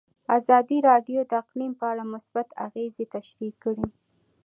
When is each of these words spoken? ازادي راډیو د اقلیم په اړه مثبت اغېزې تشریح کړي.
ازادي 0.37 0.77
راډیو 0.89 1.19
د 1.29 1.31
اقلیم 1.41 1.73
په 1.79 1.85
اړه 1.91 2.03
مثبت 2.13 2.47
اغېزې 2.65 3.05
تشریح 3.15 3.53
کړي. 3.63 3.87